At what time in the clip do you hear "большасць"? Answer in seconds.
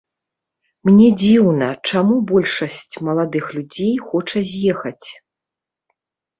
2.33-2.95